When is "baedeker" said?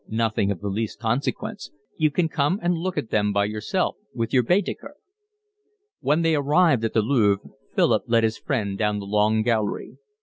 4.41-4.95